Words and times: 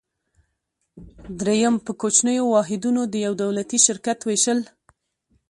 دریم: 1.39 1.75
په 1.85 1.91
کوچنیو 2.01 2.45
واحدونو 2.55 3.01
د 3.07 3.15
یو 3.25 3.33
دولتي 3.43 3.77
شرکت 3.85 4.19
ویشل. 4.23 4.59